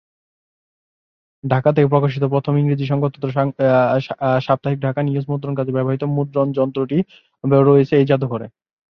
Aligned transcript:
ঢাকা 1.43 1.69
থেকে 1.75 1.91
প্রকাশিত 1.93 2.23
প্রথম 2.33 2.53
ইংরেজি 2.57 2.85
সংবাদপত্র 2.87 3.27
সাপ্তাহিক 4.47 4.79
‘ঢাকা 4.81 4.99
নিউজ’ 5.03 5.25
মুদ্রণ 5.31 5.53
কাজে 5.55 5.71
ব্যবহৃত 5.75 6.03
মুদ্রণ 6.15 6.47
যন্ত্রটি 6.57 6.97
রয়েছে 7.67 7.93
এই 7.97 8.05
জাদুঘরে। 8.09 8.47